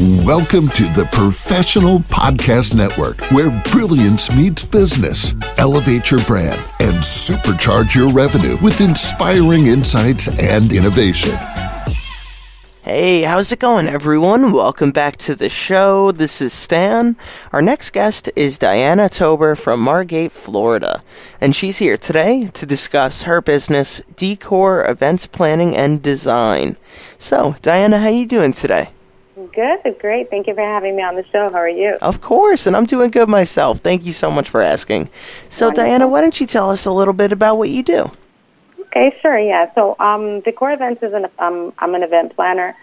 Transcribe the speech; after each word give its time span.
Welcome 0.00 0.70
to 0.70 0.82
the 0.92 1.08
Professional 1.12 2.00
Podcast 2.00 2.74
Network, 2.74 3.20
where 3.30 3.50
brilliance 3.70 4.28
meets 4.34 4.64
business. 4.64 5.36
Elevate 5.56 6.10
your 6.10 6.20
brand 6.24 6.60
and 6.80 6.96
supercharge 6.96 7.94
your 7.94 8.08
revenue 8.08 8.56
with 8.60 8.80
inspiring 8.80 9.66
insights 9.66 10.26
and 10.26 10.72
innovation. 10.72 11.36
Hey, 12.82 13.22
how's 13.22 13.52
it 13.52 13.60
going, 13.60 13.86
everyone? 13.86 14.50
Welcome 14.50 14.90
back 14.90 15.14
to 15.18 15.36
the 15.36 15.48
show. 15.48 16.10
This 16.10 16.42
is 16.42 16.52
Stan. 16.52 17.16
Our 17.52 17.62
next 17.62 17.92
guest 17.92 18.28
is 18.34 18.58
Diana 18.58 19.08
Tober 19.08 19.54
from 19.54 19.78
Margate, 19.78 20.32
Florida, 20.32 21.04
and 21.40 21.54
she's 21.54 21.78
here 21.78 21.96
today 21.96 22.48
to 22.54 22.66
discuss 22.66 23.22
her 23.22 23.40
business, 23.40 24.02
Decor 24.16 24.90
Events 24.90 25.28
Planning 25.28 25.76
and 25.76 26.02
Design. 26.02 26.76
So, 27.16 27.54
Diana, 27.62 28.00
how 28.00 28.06
are 28.06 28.10
you 28.10 28.26
doing 28.26 28.50
today? 28.50 28.90
Good, 29.54 29.98
great. 30.00 30.30
Thank 30.30 30.48
you 30.48 30.54
for 30.54 30.62
having 30.62 30.96
me 30.96 31.02
on 31.02 31.14
the 31.14 31.24
show. 31.26 31.48
How 31.48 31.58
are 31.58 31.68
you? 31.68 31.96
Of 32.02 32.20
course, 32.20 32.66
and 32.66 32.76
I'm 32.76 32.86
doing 32.86 33.10
good 33.10 33.28
myself. 33.28 33.78
Thank 33.78 34.04
you 34.04 34.10
so 34.10 34.28
much 34.30 34.48
for 34.48 34.60
asking. 34.60 35.08
So, 35.48 35.66
Wonderful. 35.66 35.84
Diana, 35.84 36.08
why 36.08 36.22
don't 36.22 36.40
you 36.40 36.46
tell 36.46 36.70
us 36.70 36.86
a 36.86 36.92
little 36.92 37.14
bit 37.14 37.30
about 37.30 37.56
what 37.56 37.70
you 37.70 37.84
do? 37.84 38.10
Okay, 38.80 39.16
sure. 39.22 39.38
Yeah. 39.38 39.72
So, 39.74 39.96
um, 40.00 40.40
Decor 40.40 40.72
Events 40.72 41.02
is 41.04 41.12
an 41.12 41.26
um, 41.38 41.72
I'm 41.78 41.94
an 41.94 42.02
event 42.02 42.34
planner. 42.34 42.76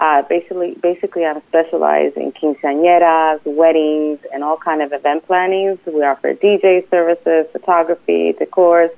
Uh, 0.00 0.22
basically, 0.22 0.74
basically, 0.82 1.24
I'm 1.24 1.40
specialized 1.48 2.16
in 2.16 2.32
quinceañeras, 2.32 3.40
weddings, 3.44 4.20
and 4.32 4.44
all 4.44 4.58
kind 4.58 4.82
of 4.82 4.92
event 4.92 5.26
plannings. 5.26 5.78
We 5.86 6.02
offer 6.02 6.34
DJ 6.34 6.88
services, 6.90 7.46
photography, 7.52 8.34
decors, 8.38 8.90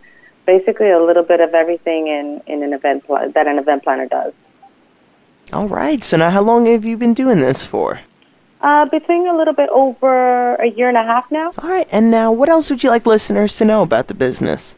basically 0.47 0.91
a 0.91 1.01
little 1.03 1.23
bit 1.23 1.41
of 1.41 1.55
everything 1.55 2.09
in 2.09 2.43
in 2.49 2.65
an 2.65 2.73
event 2.73 3.07
pla- 3.07 3.29
that 3.29 3.47
an 3.47 3.59
event 3.59 3.85
planner 3.85 4.07
does. 4.07 4.33
All 5.53 5.69
right. 5.69 6.03
So 6.03 6.17
now, 6.17 6.31
how 6.31 6.43
long 6.43 6.67
have 6.67 6.85
you 6.85 6.97
been 6.97 7.15
doing 7.15 7.41
this 7.41 7.65
for? 7.65 8.01
Uh, 8.61 8.85
between 8.87 9.27
a 9.27 9.37
little 9.37 9.55
bit 9.55 9.69
over 9.71 10.55
a 10.57 10.67
year 10.69 10.89
and 10.89 10.97
a 10.97 11.03
half 11.03 11.31
now. 11.31 11.51
All 11.63 11.69
right. 11.69 11.89
And 11.91 12.11
now, 12.11 12.31
what 12.31 12.49
else 12.49 12.71
would 12.71 12.85
you 12.85 12.91
like 12.91 13.07
listeners 13.07 13.57
to 13.57 13.65
know 13.65 13.83
about 13.83 14.09
the 14.09 14.15
business? 14.15 14.75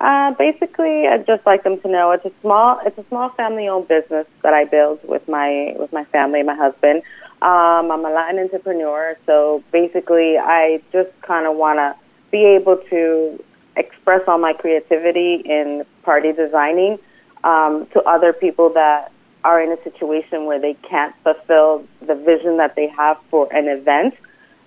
Uh, 0.00 0.32
basically, 0.32 1.06
I'd 1.06 1.26
just 1.26 1.46
like 1.46 1.62
them 1.62 1.80
to 1.80 1.88
know 1.88 2.10
it's 2.10 2.24
a 2.24 2.32
small 2.42 2.80
it's 2.84 2.98
a 2.98 3.04
small 3.08 3.30
family 3.30 3.68
owned 3.68 3.88
business 3.88 4.26
that 4.42 4.52
I 4.52 4.64
build 4.64 5.00
with 5.04 5.26
my 5.28 5.74
with 5.78 5.92
my 5.92 6.04
family 6.04 6.40
and 6.40 6.46
my 6.46 6.54
husband. 6.54 7.02
Um, 7.42 7.90
I'm 7.90 8.04
a 8.04 8.10
Latin 8.10 8.40
entrepreneur, 8.40 9.16
so 9.24 9.62
basically, 9.72 10.36
I 10.38 10.82
just 10.92 11.10
kind 11.22 11.46
of 11.46 11.56
want 11.56 11.78
to 11.78 11.94
be 12.30 12.44
able 12.44 12.78
to 12.90 13.42
express 13.76 14.22
all 14.26 14.38
my 14.38 14.52
creativity 14.52 15.42
in 15.44 15.84
party 16.02 16.32
designing 16.32 16.98
um, 17.44 17.86
to 17.92 18.02
other 18.02 18.32
people 18.32 18.72
that 18.72 19.12
are 19.46 19.62
in 19.62 19.70
a 19.70 19.80
situation 19.84 20.44
where 20.46 20.60
they 20.60 20.74
can't 20.88 21.14
fulfill 21.22 21.84
the 22.04 22.16
vision 22.16 22.56
that 22.56 22.74
they 22.74 22.88
have 22.88 23.16
for 23.30 23.46
an 23.54 23.68
event 23.68 24.14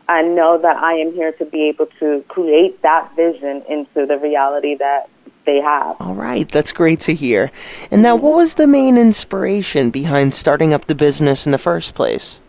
and 0.08 0.36
know 0.36 0.58
that 0.58 0.78
I 0.78 0.94
am 0.94 1.12
here 1.12 1.34
to 1.34 1.46
be 1.46 1.68
able 1.68 1.88
to 2.00 2.24
create 2.30 2.82
that 2.82 3.14
vision 3.16 3.62
into 3.68 4.06
the 4.06 4.18
reality 4.18 4.76
that 4.76 5.10
they 5.46 5.60
have. 5.60 5.98
All 6.00 6.16
right, 6.16 6.48
that's 6.48 6.72
great 6.72 7.02
to 7.02 7.14
hear. 7.14 7.52
And 7.92 8.02
now, 8.02 8.16
what 8.16 8.36
was 8.36 8.56
the 8.56 8.68
main 8.68 8.98
inspiration 8.98 9.90
behind 9.90 10.34
starting 10.34 10.74
up 10.74 10.86
the 10.86 10.96
business 10.96 11.46
in 11.46 11.52
the 11.52 11.58
first 11.58 11.94
place? 11.94 12.40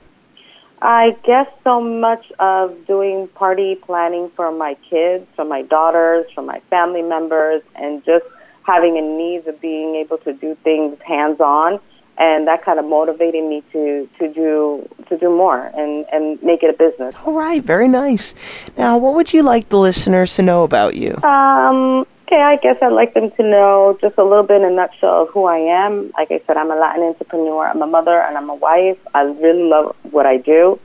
I 0.80 1.16
guess 1.24 1.48
so 1.64 1.82
much 1.82 2.30
of 2.38 2.86
doing 2.86 3.28
party 3.34 3.74
planning 3.74 4.30
for 4.36 4.52
my 4.52 4.76
kids, 4.88 5.26
for 5.34 5.44
my 5.44 5.62
daughters, 5.62 6.26
for 6.34 6.42
my 6.42 6.60
family 6.70 7.02
members, 7.02 7.62
and 7.74 8.04
just 8.04 8.24
having 8.62 8.96
a 8.96 9.02
need 9.02 9.46
of 9.46 9.60
being 9.60 9.96
able 9.96 10.18
to 10.18 10.32
do 10.32 10.56
things 10.62 10.96
hands 11.06 11.40
on. 11.40 11.80
And 12.20 12.46
that 12.46 12.62
kind 12.62 12.78
of 12.78 12.84
motivated 12.84 13.42
me 13.44 13.64
to, 13.72 14.06
to 14.18 14.32
do 14.32 14.86
to 15.08 15.16
do 15.16 15.30
more 15.30 15.72
and, 15.74 16.04
and 16.12 16.40
make 16.42 16.62
it 16.62 16.68
a 16.68 16.76
business. 16.76 17.14
All 17.24 17.32
right, 17.32 17.62
very 17.62 17.88
nice. 17.88 18.68
Now, 18.76 18.98
what 18.98 19.14
would 19.14 19.32
you 19.32 19.42
like 19.42 19.70
the 19.70 19.78
listeners 19.78 20.34
to 20.36 20.42
know 20.42 20.62
about 20.62 20.96
you? 20.96 21.14
Um, 21.22 22.06
okay, 22.26 22.42
I 22.42 22.56
guess 22.62 22.76
I'd 22.82 22.92
like 22.92 23.14
them 23.14 23.30
to 23.32 23.42
know 23.42 23.98
just 24.02 24.18
a 24.18 24.22
little 24.22 24.44
bit 24.44 24.60
in 24.60 24.66
a 24.66 24.70
nutshell 24.70 25.22
of 25.22 25.30
who 25.30 25.46
I 25.46 25.56
am. 25.56 26.12
Like 26.16 26.30
I 26.30 26.42
said, 26.46 26.58
I'm 26.58 26.70
a 26.70 26.76
Latin 26.76 27.04
entrepreneur. 27.04 27.68
I'm 27.68 27.80
a 27.80 27.86
mother 27.86 28.20
and 28.20 28.36
I'm 28.36 28.50
a 28.50 28.54
wife. 28.54 28.98
I 29.14 29.22
really 29.22 29.64
love 29.64 29.96
what 30.10 30.26
I 30.26 30.36
do. 30.36 30.78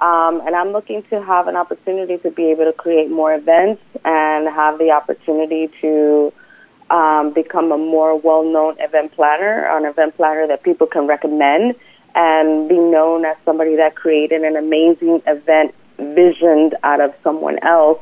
Um, 0.00 0.42
and 0.44 0.56
I'm 0.56 0.72
looking 0.72 1.04
to 1.10 1.22
have 1.22 1.46
an 1.46 1.54
opportunity 1.54 2.18
to 2.18 2.30
be 2.32 2.50
able 2.50 2.64
to 2.64 2.72
create 2.72 3.08
more 3.08 3.32
events 3.32 3.80
and 4.04 4.48
have 4.48 4.78
the 4.78 4.90
opportunity 4.90 5.70
to 5.80 6.32
um, 6.92 7.32
become 7.32 7.72
a 7.72 7.78
more 7.78 8.16
well-known 8.16 8.76
event 8.78 9.12
planner, 9.12 9.66
an 9.76 9.86
event 9.86 10.14
planner 10.16 10.46
that 10.46 10.62
people 10.62 10.86
can 10.86 11.06
recommend, 11.06 11.74
and 12.14 12.68
be 12.68 12.78
known 12.78 13.24
as 13.24 13.36
somebody 13.44 13.76
that 13.76 13.96
created 13.96 14.42
an 14.42 14.56
amazing 14.56 15.22
event 15.26 15.74
visioned 15.96 16.76
out 16.82 17.00
of 17.00 17.14
someone 17.24 17.58
else 17.62 17.98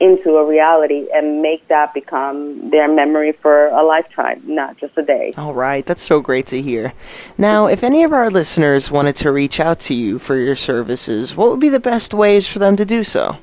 into 0.00 0.36
a 0.36 0.46
reality 0.46 1.08
and 1.12 1.42
make 1.42 1.66
that 1.66 1.92
become 1.92 2.70
their 2.70 2.86
memory 2.86 3.32
for 3.32 3.66
a 3.66 3.82
lifetime, 3.82 4.40
not 4.44 4.76
just 4.76 4.96
a 4.96 5.02
day. 5.02 5.34
All 5.36 5.54
right, 5.54 5.84
that's 5.84 6.02
so 6.02 6.20
great 6.20 6.46
to 6.46 6.62
hear. 6.62 6.92
Now, 7.36 7.66
if 7.66 7.82
any 7.82 8.04
of 8.04 8.12
our 8.12 8.30
listeners 8.30 8.92
wanted 8.92 9.16
to 9.16 9.32
reach 9.32 9.58
out 9.58 9.80
to 9.80 9.94
you 9.94 10.20
for 10.20 10.36
your 10.36 10.54
services, 10.54 11.34
what 11.34 11.50
would 11.50 11.58
be 11.58 11.68
the 11.68 11.80
best 11.80 12.14
ways 12.14 12.46
for 12.46 12.60
them 12.60 12.76
to 12.76 12.84
do 12.84 13.02
so? 13.02 13.38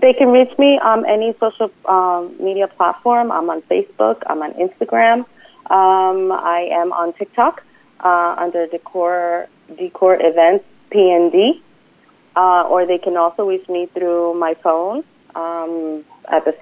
They 0.00 0.14
can 0.14 0.28
reach 0.28 0.56
me 0.58 0.78
on 0.82 1.04
any 1.06 1.34
social 1.38 1.70
um, 1.86 2.34
media 2.42 2.68
platform. 2.68 3.30
I'm 3.30 3.50
on 3.50 3.60
Facebook. 3.62 4.22
I'm 4.26 4.40
on 4.42 4.54
Instagram. 4.54 5.26
Um, 5.70 6.32
I 6.32 6.68
am 6.72 6.92
on 6.92 7.12
TikTok 7.12 7.62
uh, 8.00 8.34
under 8.38 8.66
Decor 8.66 9.46
Decor 9.76 10.18
Events 10.20 10.64
PND. 10.90 11.60
Uh, 12.36 12.62
or 12.62 12.86
they 12.86 12.96
can 12.98 13.16
also 13.16 13.44
reach 13.46 13.68
me 13.68 13.86
through 13.92 14.34
my 14.34 14.54
phone 14.62 15.02
um, 15.34 16.04
at 16.30 16.44
the 16.44 16.52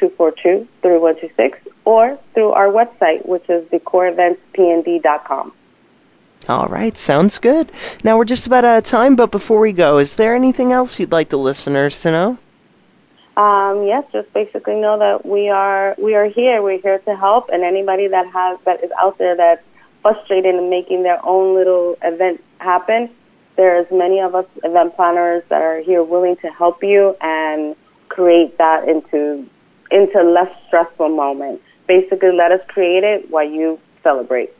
754-242-3126 0.00 1.56
or 1.84 2.18
through 2.32 2.50
our 2.52 2.68
website, 2.68 3.26
which 3.26 3.48
is 3.50 3.64
decoreventspnd.com. 3.68 5.52
All 6.48 6.66
right, 6.68 6.96
sounds 6.96 7.38
good. 7.38 7.70
Now 8.02 8.16
we're 8.16 8.24
just 8.24 8.46
about 8.46 8.64
out 8.64 8.78
of 8.78 8.84
time, 8.84 9.16
but 9.16 9.30
before 9.30 9.60
we 9.60 9.72
go, 9.72 9.98
is 9.98 10.16
there 10.16 10.34
anything 10.34 10.72
else 10.72 10.98
you'd 10.98 11.12
like 11.12 11.28
the 11.28 11.36
listeners 11.36 12.00
to 12.02 12.10
know? 12.10 12.38
Um, 13.36 13.84
yes, 13.86 14.04
just 14.12 14.32
basically 14.32 14.76
know 14.80 14.98
that 14.98 15.26
we 15.26 15.50
are 15.50 15.94
we 15.98 16.14
are 16.14 16.26
here. 16.26 16.62
We're 16.62 16.80
here 16.80 16.98
to 17.00 17.16
help, 17.16 17.50
and 17.52 17.62
anybody 17.62 18.08
that 18.08 18.26
has 18.32 18.58
that 18.64 18.82
is 18.82 18.90
out 18.98 19.18
there 19.18 19.36
that's 19.36 19.62
frustrated 20.02 20.54
in 20.54 20.70
making 20.70 21.02
their 21.02 21.24
own 21.24 21.54
little 21.54 21.96
event 22.02 22.42
happen, 22.58 23.10
there's 23.56 23.86
many 23.92 24.20
of 24.20 24.34
us 24.34 24.46
event 24.64 24.96
planners 24.96 25.42
that 25.50 25.60
are 25.60 25.80
here 25.80 26.02
willing 26.02 26.36
to 26.36 26.48
help 26.48 26.82
you 26.82 27.14
and 27.20 27.76
create 28.08 28.56
that 28.56 28.88
into 28.88 29.46
into 29.90 30.22
less 30.22 30.50
stressful 30.66 31.10
moments. 31.10 31.62
Basically, 31.86 32.32
let 32.32 32.52
us 32.52 32.60
create 32.68 33.04
it 33.04 33.30
while 33.30 33.48
you 33.48 33.78
celebrate. 34.02 34.50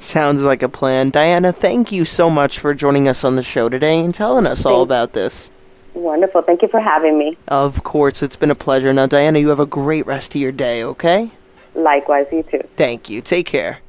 Sounds 0.00 0.42
like 0.44 0.62
a 0.62 0.68
plan. 0.68 1.10
Diana, 1.10 1.52
thank 1.52 1.92
you 1.92 2.06
so 2.06 2.30
much 2.30 2.58
for 2.58 2.72
joining 2.72 3.06
us 3.06 3.22
on 3.22 3.36
the 3.36 3.42
show 3.42 3.68
today 3.68 4.02
and 4.02 4.14
telling 4.14 4.46
us 4.46 4.64
all 4.64 4.80
about 4.80 5.12
this. 5.12 5.50
Wonderful. 5.92 6.40
Thank 6.40 6.62
you 6.62 6.68
for 6.68 6.80
having 6.80 7.18
me. 7.18 7.36
Of 7.48 7.84
course, 7.84 8.22
it's 8.22 8.34
been 8.34 8.50
a 8.50 8.54
pleasure. 8.54 8.94
Now, 8.94 9.06
Diana, 9.06 9.40
you 9.40 9.50
have 9.50 9.60
a 9.60 9.66
great 9.66 10.06
rest 10.06 10.34
of 10.34 10.40
your 10.40 10.52
day, 10.52 10.82
okay? 10.82 11.30
Likewise, 11.74 12.28
you 12.32 12.42
too. 12.44 12.62
Thank 12.76 13.10
you. 13.10 13.20
Take 13.20 13.44
care. 13.44 13.80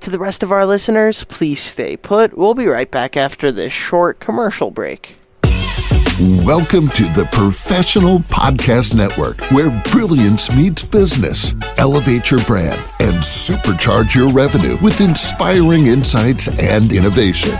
To 0.00 0.08
the 0.08 0.18
rest 0.18 0.42
of 0.42 0.52
our 0.52 0.64
listeners, 0.64 1.24
please 1.24 1.60
stay 1.60 1.98
put. 1.98 2.34
We'll 2.34 2.54
be 2.54 2.66
right 2.66 2.90
back 2.90 3.18
after 3.18 3.52
this 3.52 3.74
short 3.74 4.20
commercial 4.20 4.70
break. 4.70 5.18
Welcome 6.46 6.88
to 6.88 7.02
the 7.12 7.28
Professional 7.30 8.20
Podcast 8.20 8.94
Network, 8.94 9.38
where 9.50 9.68
brilliance 9.90 10.50
meets 10.54 10.82
business. 10.82 11.54
Elevate 11.76 12.30
your 12.30 12.40
brand 12.44 12.82
and 13.12 13.22
supercharge 13.22 14.14
your 14.14 14.28
revenue 14.30 14.78
with 14.78 15.00
inspiring 15.02 15.86
insights 15.86 16.48
and 16.48 16.92
innovation. 16.92 17.52